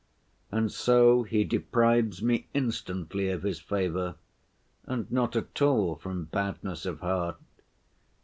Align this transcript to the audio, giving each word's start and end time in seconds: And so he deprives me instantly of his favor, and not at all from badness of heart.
And 0.51 0.71
so 0.71 1.21
he 1.21 1.43
deprives 1.43 2.23
me 2.23 2.47
instantly 2.55 3.29
of 3.29 3.43
his 3.43 3.59
favor, 3.59 4.15
and 4.87 5.05
not 5.11 5.35
at 5.35 5.61
all 5.61 5.95
from 5.97 6.23
badness 6.25 6.87
of 6.87 7.01
heart. 7.01 7.37